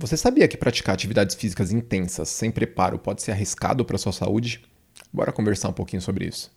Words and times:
Você 0.00 0.16
sabia 0.16 0.48
que 0.48 0.56
praticar 0.56 0.94
atividades 0.94 1.36
físicas 1.36 1.70
intensas 1.70 2.30
sem 2.30 2.50
preparo 2.50 2.98
pode 2.98 3.20
ser 3.20 3.32
arriscado 3.32 3.84
para 3.84 3.98
sua 3.98 4.12
saúde? 4.12 4.64
Bora 5.12 5.30
conversar 5.30 5.68
um 5.68 5.74
pouquinho 5.74 6.00
sobre 6.00 6.24
isso. 6.26 6.50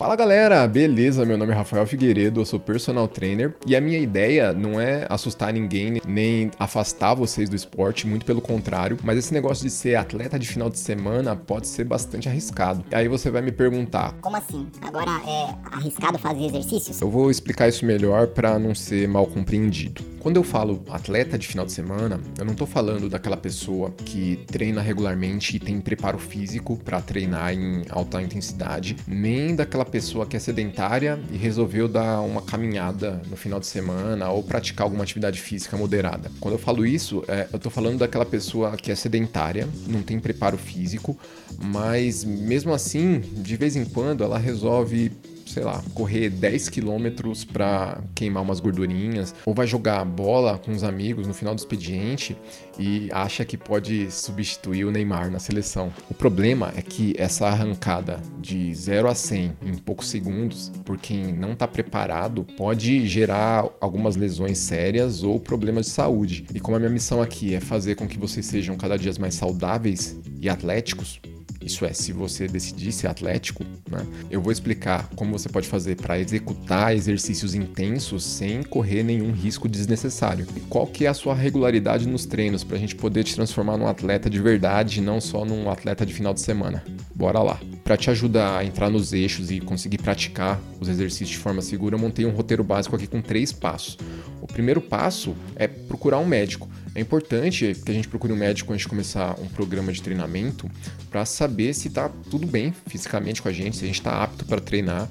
Fala 0.00 0.16
galera, 0.16 0.66
beleza? 0.66 1.26
Meu 1.26 1.36
nome 1.36 1.52
é 1.52 1.54
Rafael 1.54 1.86
Figueiredo, 1.86 2.40
eu 2.40 2.46
sou 2.46 2.58
personal 2.58 3.06
trainer 3.06 3.54
e 3.66 3.76
a 3.76 3.82
minha 3.82 3.98
ideia 3.98 4.50
não 4.50 4.80
é 4.80 5.06
assustar 5.10 5.52
ninguém 5.52 6.00
nem 6.06 6.50
afastar 6.58 7.12
vocês 7.12 7.50
do 7.50 7.54
esporte, 7.54 8.06
muito 8.06 8.24
pelo 8.24 8.40
contrário, 8.40 8.96
mas 9.04 9.18
esse 9.18 9.34
negócio 9.34 9.62
de 9.62 9.68
ser 9.68 9.96
atleta 9.96 10.38
de 10.38 10.48
final 10.48 10.70
de 10.70 10.78
semana 10.78 11.36
pode 11.36 11.68
ser 11.68 11.84
bastante 11.84 12.30
arriscado. 12.30 12.82
E 12.90 12.94
aí 12.94 13.08
você 13.08 13.30
vai 13.30 13.42
me 13.42 13.52
perguntar: 13.52 14.14
Como 14.22 14.38
assim? 14.38 14.68
Agora 14.80 15.10
é 15.28 15.54
arriscado 15.70 16.18
fazer 16.18 16.46
exercícios? 16.46 16.98
Eu 16.98 17.10
vou 17.10 17.30
explicar 17.30 17.68
isso 17.68 17.84
melhor 17.84 18.28
para 18.28 18.58
não 18.58 18.74
ser 18.74 19.06
mal 19.06 19.26
compreendido. 19.26 20.02
Quando 20.20 20.36
eu 20.36 20.44
falo 20.44 20.84
atleta 20.90 21.38
de 21.38 21.48
final 21.48 21.64
de 21.64 21.72
semana, 21.72 22.20
eu 22.38 22.44
não 22.44 22.54
tô 22.54 22.66
falando 22.66 23.08
daquela 23.08 23.38
pessoa 23.38 23.90
que 24.04 24.44
treina 24.46 24.82
regularmente 24.82 25.56
e 25.56 25.58
tem 25.58 25.80
preparo 25.80 26.18
físico 26.18 26.76
para 26.76 27.00
treinar 27.00 27.54
em 27.54 27.84
alta 27.88 28.20
intensidade, 28.20 28.96
nem 29.08 29.56
daquela 29.56 29.84
pessoa 29.84 30.26
que 30.26 30.36
é 30.36 30.38
sedentária 30.38 31.18
e 31.32 31.38
resolveu 31.38 31.88
dar 31.88 32.20
uma 32.20 32.42
caminhada 32.42 33.22
no 33.30 33.36
final 33.36 33.58
de 33.58 33.66
semana 33.66 34.28
ou 34.28 34.42
praticar 34.42 34.84
alguma 34.84 35.04
atividade 35.04 35.40
física 35.40 35.74
moderada. 35.78 36.30
Quando 36.38 36.54
eu 36.54 36.58
falo 36.58 36.84
isso, 36.84 37.24
é, 37.26 37.48
eu 37.50 37.58
tô 37.58 37.70
falando 37.70 38.00
daquela 38.00 38.26
pessoa 38.26 38.76
que 38.76 38.92
é 38.92 38.94
sedentária, 38.94 39.66
não 39.86 40.02
tem 40.02 40.20
preparo 40.20 40.58
físico, 40.58 41.18
mas 41.58 42.24
mesmo 42.24 42.74
assim, 42.74 43.20
de 43.20 43.56
vez 43.56 43.74
em 43.74 43.86
quando 43.86 44.22
ela 44.22 44.38
resolve 44.38 45.10
sei 45.52 45.64
lá, 45.64 45.82
correr 45.94 46.30
10 46.30 46.68
quilômetros 46.68 47.44
para 47.44 48.00
queimar 48.14 48.42
umas 48.42 48.60
gordurinhas, 48.60 49.34
ou 49.44 49.54
vai 49.54 49.66
jogar 49.66 50.04
bola 50.04 50.58
com 50.58 50.72
os 50.72 50.82
amigos 50.82 51.26
no 51.26 51.34
final 51.34 51.54
do 51.54 51.58
expediente 51.58 52.36
e 52.78 53.08
acha 53.12 53.44
que 53.44 53.56
pode 53.56 54.10
substituir 54.10 54.84
o 54.84 54.90
Neymar 54.90 55.30
na 55.30 55.38
seleção. 55.38 55.92
O 56.08 56.14
problema 56.14 56.72
é 56.74 56.82
que 56.82 57.14
essa 57.18 57.46
arrancada 57.46 58.20
de 58.40 58.74
0 58.74 59.08
a 59.08 59.14
100 59.14 59.52
em 59.66 59.74
poucos 59.76 60.08
segundos, 60.08 60.72
por 60.84 60.96
quem 60.96 61.32
não 61.32 61.52
está 61.52 61.68
preparado, 61.68 62.44
pode 62.56 63.06
gerar 63.06 63.68
algumas 63.80 64.16
lesões 64.16 64.58
sérias 64.58 65.22
ou 65.22 65.38
problemas 65.38 65.86
de 65.86 65.92
saúde. 65.92 66.46
E 66.54 66.60
como 66.60 66.76
a 66.76 66.80
minha 66.80 66.90
missão 66.90 67.20
aqui 67.20 67.54
é 67.54 67.60
fazer 67.60 67.96
com 67.96 68.08
que 68.08 68.18
vocês 68.18 68.46
sejam 68.46 68.76
cada 68.76 68.96
dia 68.96 69.10
mais 69.18 69.34
saudáveis 69.34 70.16
e 70.40 70.48
atléticos, 70.48 71.20
isso 71.60 71.84
é, 71.84 71.92
se 71.92 72.12
você 72.12 72.46
decidir 72.46 72.90
ser 72.92 73.06
atlético, 73.06 73.64
né? 73.90 74.06
Eu 74.30 74.40
vou 74.40 74.50
explicar 74.50 75.08
como 75.14 75.38
você 75.38 75.48
pode 75.48 75.68
fazer 75.68 75.96
para 75.96 76.18
executar 76.18 76.94
exercícios 76.94 77.54
intensos 77.54 78.24
sem 78.24 78.62
correr 78.62 79.02
nenhum 79.02 79.32
risco 79.32 79.68
desnecessário. 79.68 80.46
E 80.56 80.60
qual 80.60 80.86
que 80.86 81.04
é 81.04 81.08
a 81.08 81.14
sua 81.14 81.34
regularidade 81.34 82.08
nos 82.08 82.24
treinos 82.24 82.64
para 82.64 82.76
a 82.76 82.80
gente 82.80 82.96
poder 82.96 83.24
te 83.24 83.34
transformar 83.34 83.76
num 83.76 83.86
atleta 83.86 84.30
de 84.30 84.40
verdade, 84.40 85.00
não 85.00 85.20
só 85.20 85.44
num 85.44 85.70
atleta 85.70 86.06
de 86.06 86.14
final 86.14 86.32
de 86.32 86.40
semana. 86.40 86.82
Bora 87.14 87.40
lá. 87.40 87.60
Para 87.84 87.96
te 87.96 88.08
ajudar 88.08 88.58
a 88.58 88.64
entrar 88.64 88.88
nos 88.88 89.12
eixos 89.12 89.50
e 89.50 89.60
conseguir 89.60 89.98
praticar 89.98 90.60
os 90.80 90.88
exercícios 90.88 91.30
de 91.30 91.38
forma 91.38 91.60
segura, 91.60 91.96
eu 91.96 91.98
montei 91.98 92.24
um 92.24 92.30
roteiro 92.30 92.64
básico 92.64 92.96
aqui 92.96 93.06
com 93.06 93.20
três 93.20 93.52
passos. 93.52 93.98
O 94.40 94.46
primeiro 94.46 94.80
passo 94.80 95.34
é 95.56 95.66
procurar 95.66 96.18
um 96.18 96.26
médico. 96.26 96.68
É 96.94 97.00
importante 97.00 97.76
que 97.84 97.90
a 97.90 97.94
gente 97.94 98.08
procure 98.08 98.32
um 98.32 98.36
médico 98.36 98.72
antes 98.72 98.82
de 98.82 98.88
começar 98.88 99.38
um 99.40 99.46
programa 99.46 99.92
de 99.92 100.02
treinamento 100.02 100.68
para 101.08 101.24
saber 101.24 101.72
se 101.72 101.88
está 101.88 102.08
tudo 102.08 102.46
bem 102.46 102.74
fisicamente 102.86 103.40
com 103.40 103.48
a 103.48 103.52
gente, 103.52 103.76
se 103.76 103.84
a 103.84 103.86
gente 103.86 104.00
está 104.00 104.22
apto 104.22 104.44
para 104.44 104.60
treinar. 104.60 105.08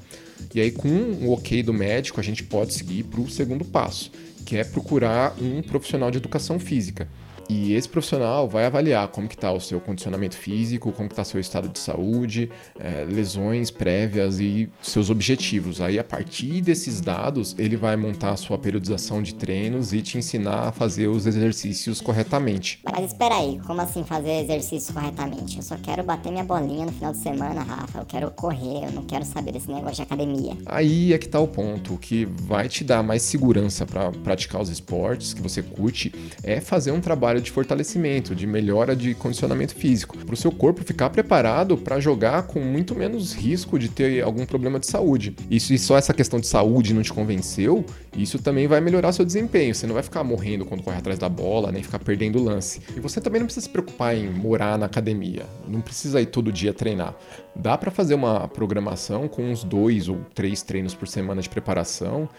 E 0.53 0.59
aí, 0.59 0.71
com 0.71 0.89
o 0.89 1.31
ok 1.31 1.63
do 1.63 1.73
médico, 1.73 2.19
a 2.19 2.23
gente 2.23 2.43
pode 2.43 2.73
seguir 2.73 3.03
para 3.03 3.21
o 3.21 3.29
segundo 3.29 3.63
passo, 3.63 4.11
que 4.45 4.57
é 4.57 4.63
procurar 4.63 5.35
um 5.41 5.61
profissional 5.61 6.11
de 6.11 6.17
educação 6.17 6.59
física. 6.59 7.07
E 7.49 7.73
esse 7.73 7.89
profissional 7.89 8.47
vai 8.47 8.65
avaliar 8.65 9.07
como 9.07 9.27
que 9.27 9.33
está 9.33 9.51
o 9.51 9.59
seu 9.59 9.81
condicionamento 9.81 10.37
físico, 10.37 10.91
como 10.91 11.09
está 11.09 11.23
seu 11.23 11.39
estado 11.39 11.67
de 11.67 11.79
saúde, 11.79 12.51
é, 12.79 13.03
lesões 13.09 13.71
prévias 13.71 14.39
e 14.39 14.69
seus 14.83 15.09
objetivos. 15.09 15.81
Aí, 15.81 15.97
a 15.97 16.03
partir 16.03 16.61
desses 16.61 17.01
dados, 17.01 17.55
ele 17.57 17.75
vai 17.75 17.95
montar 17.95 18.31
a 18.31 18.37
sua 18.37 18.59
periodização 18.59 19.23
de 19.23 19.33
treinos 19.33 19.93
e 19.93 20.01
te 20.03 20.19
ensinar 20.19 20.67
a 20.67 20.71
fazer 20.71 21.07
os 21.07 21.25
exercícios 21.25 21.99
corretamente. 21.99 22.81
Mas 22.83 23.05
espera 23.05 23.37
aí, 23.37 23.59
como 23.65 23.81
assim 23.81 24.03
fazer 24.03 24.43
exercício 24.43 24.93
corretamente? 24.93 25.57
Eu 25.57 25.63
só 25.63 25.75
quero 25.77 26.03
bater 26.03 26.31
minha 26.31 26.43
bolinha 26.43 26.85
no 26.85 26.91
final 26.91 27.13
de 27.13 27.17
semana, 27.17 27.63
Rafa. 27.63 27.97
Eu 27.97 28.05
quero 28.05 28.29
correr, 28.29 28.85
eu 28.85 28.91
não 28.91 29.03
quero 29.03 29.25
saber 29.25 29.53
desse 29.53 29.71
negócio 29.71 29.95
de 29.95 30.01
academia. 30.03 30.55
Aí 30.67 31.13
é 31.13 31.17
que 31.17 31.25
está 31.25 31.39
o 31.39 31.47
ponto. 31.47 31.95
O 31.95 31.97
que 31.97 32.25
vai 32.25 32.69
te 32.69 32.83
dar 32.83 33.01
mais 33.01 33.23
segurança 33.23 33.87
para 33.87 34.11
praticar 34.11 34.61
os 34.61 34.69
esportes 34.69 35.33
que 35.33 35.41
você 35.41 35.63
curte 35.63 36.13
é 36.43 36.61
fazer 36.61 36.91
um 36.91 37.01
trabalho 37.01 37.38
de 37.39 37.51
fortalecimento, 37.51 38.35
de 38.35 38.45
melhora 38.45 38.95
de 38.95 39.13
condicionamento 39.13 39.75
físico, 39.75 40.17
para 40.17 40.33
o 40.33 40.37
seu 40.37 40.51
corpo 40.51 40.83
ficar 40.83 41.09
preparado 41.09 41.77
para 41.77 41.99
jogar 41.99 42.43
com 42.43 42.59
muito 42.59 42.95
menos 42.95 43.33
risco 43.33 43.77
de 43.77 43.89
ter 43.89 44.23
algum 44.23 44.45
problema 44.45 44.79
de 44.79 44.87
saúde. 44.87 45.35
E 45.49 45.59
só 45.59 45.97
essa 45.97 46.13
questão 46.13 46.39
de 46.39 46.47
saúde 46.47 46.93
não 46.93 47.01
te 47.01 47.13
convenceu, 47.13 47.85
isso 48.15 48.39
também 48.39 48.67
vai 48.67 48.81
melhorar 48.81 49.11
seu 49.11 49.25
desempenho. 49.25 49.73
Você 49.73 49.87
não 49.87 49.93
vai 49.93 50.03
ficar 50.03 50.23
morrendo 50.23 50.65
quando 50.65 50.83
corre 50.83 50.97
atrás 50.97 51.19
da 51.19 51.29
bola, 51.29 51.71
nem 51.71 51.83
ficar 51.83 51.99
perdendo 51.99 52.39
o 52.39 52.43
lance. 52.43 52.81
E 52.95 52.99
você 52.99 53.21
também 53.21 53.39
não 53.39 53.45
precisa 53.45 53.65
se 53.65 53.71
preocupar 53.71 54.15
em 54.15 54.29
morar 54.29 54.77
na 54.77 54.85
academia, 54.85 55.45
não 55.67 55.81
precisa 55.81 56.21
ir 56.21 56.27
todo 56.27 56.51
dia 56.51 56.73
treinar. 56.73 57.15
Dá 57.55 57.77
para 57.77 57.91
fazer 57.91 58.15
uma 58.15 58.47
programação 58.47 59.27
com 59.27 59.43
uns 59.43 59.63
dois 59.63 60.07
ou 60.07 60.19
três 60.33 60.61
treinos 60.61 60.93
por 60.93 61.07
semana 61.07 61.41
de 61.41 61.49
preparação 61.49 62.29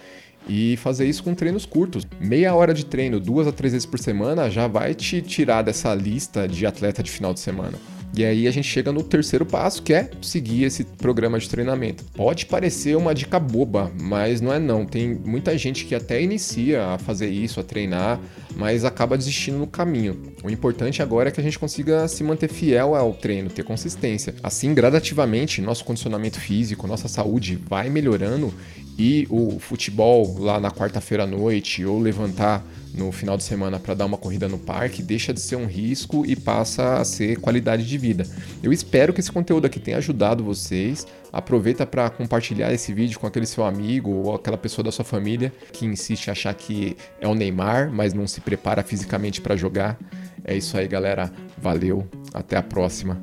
e 0.48 0.76
fazer 0.76 1.06
isso 1.06 1.22
com 1.22 1.34
treinos 1.34 1.64
curtos. 1.64 2.06
Meia 2.18 2.54
hora 2.54 2.74
de 2.74 2.84
treino, 2.84 3.20
duas 3.20 3.46
a 3.46 3.52
três 3.52 3.72
vezes 3.72 3.86
por 3.86 3.98
semana, 3.98 4.50
já 4.50 4.66
vai 4.66 4.94
te 4.94 5.22
tirar 5.22 5.62
dessa 5.62 5.94
lista 5.94 6.48
de 6.48 6.66
atleta 6.66 7.02
de 7.02 7.10
final 7.10 7.32
de 7.32 7.40
semana. 7.40 7.78
E 8.12 8.24
aí 8.24 8.48
a 8.48 8.50
gente 8.50 8.66
chega 8.66 8.90
no 8.90 9.04
terceiro 9.04 9.46
passo, 9.46 9.82
que 9.82 9.94
é 9.94 10.10
seguir 10.20 10.64
esse 10.64 10.84
programa 10.84 11.38
de 11.38 11.48
treinamento. 11.48 12.04
Pode 12.14 12.46
parecer 12.46 12.96
uma 12.96 13.14
dica 13.14 13.38
boba, 13.38 13.90
mas 14.00 14.40
não 14.40 14.52
é 14.52 14.58
não. 14.58 14.84
Tem 14.84 15.14
muita 15.14 15.56
gente 15.56 15.84
que 15.84 15.94
até 15.94 16.20
inicia 16.20 16.86
a 16.86 16.98
fazer 16.98 17.28
isso, 17.28 17.60
a 17.60 17.62
treinar, 17.62 18.18
mas 18.56 18.84
acaba 18.84 19.16
desistindo 19.16 19.58
no 19.58 19.66
caminho. 19.66 20.20
O 20.42 20.50
importante 20.50 21.02
agora 21.02 21.28
é 21.28 21.32
que 21.32 21.40
a 21.40 21.42
gente 21.42 21.58
consiga 21.58 22.06
se 22.08 22.22
manter 22.22 22.48
fiel 22.48 22.94
ao 22.94 23.12
treino, 23.12 23.50
ter 23.50 23.62
consistência. 23.62 24.34
Assim, 24.42 24.74
gradativamente, 24.74 25.60
nosso 25.60 25.84
condicionamento 25.84 26.40
físico, 26.40 26.86
nossa 26.86 27.08
saúde 27.08 27.58
vai 27.68 27.88
melhorando 27.88 28.52
e 28.98 29.26
o 29.30 29.58
futebol 29.58 30.36
lá 30.38 30.60
na 30.60 30.70
quarta-feira 30.70 31.24
à 31.24 31.26
noite 31.26 31.84
ou 31.84 31.98
levantar 31.98 32.64
no 32.92 33.10
final 33.12 33.36
de 33.36 33.44
semana 33.44 33.78
para 33.78 33.94
dar 33.94 34.06
uma 34.06 34.18
corrida 34.18 34.48
no 34.48 34.58
parque 34.58 35.02
deixa 35.02 35.32
de 35.32 35.40
ser 35.40 35.56
um 35.56 35.66
risco 35.66 36.24
e 36.26 36.34
passa 36.36 36.98
a 36.98 37.04
ser 37.04 37.38
qualidade 37.38 37.86
de 37.86 37.98
vida. 37.98 38.26
Eu 38.62 38.72
espero 38.72 39.12
que 39.12 39.20
esse 39.20 39.30
conteúdo 39.30 39.66
aqui 39.66 39.78
tenha 39.78 39.98
ajudado 39.98 40.44
vocês. 40.44 41.06
Aproveita 41.32 41.86
para 41.86 42.10
compartilhar 42.10 42.72
esse 42.72 42.92
vídeo 42.92 43.18
com 43.18 43.26
aquele 43.26 43.46
seu 43.46 43.64
amigo 43.64 44.10
ou 44.10 44.34
aquela 44.34 44.58
pessoa 44.58 44.84
da 44.84 44.90
sua 44.90 45.04
família 45.04 45.52
que 45.72 45.86
insiste 45.86 46.26
em 46.26 46.30
achar 46.30 46.52
que 46.54 46.96
é 47.20 47.28
o 47.28 47.34
Neymar, 47.34 47.90
mas 47.92 48.12
não 48.12 48.26
se 48.40 48.44
prepara 48.44 48.82
fisicamente 48.82 49.40
para 49.40 49.54
jogar. 49.54 49.98
É 50.42 50.56
isso 50.56 50.76
aí, 50.76 50.88
galera. 50.88 51.30
Valeu. 51.58 52.08
Até 52.32 52.56
a 52.56 52.62
próxima. 52.62 53.20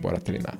Bora 0.00 0.18
treinar. 0.18 0.58